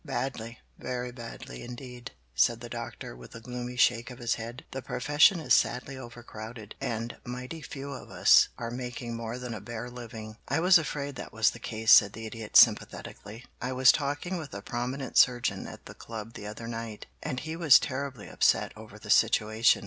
[0.03, 4.65] "Badly very badly, indeed," said the Doctor, with a gloomy shake of his head.
[4.71, 9.61] "The profession is sadly overcrowded, and mighty few of us are making more than a
[9.61, 13.45] bare living." "I was afraid that was the case," said the Idiot sympathetically.
[13.61, 17.55] "I was talking with a prominent surgeon at the Club the other night, and he
[17.55, 19.79] was terribly upset over the situation.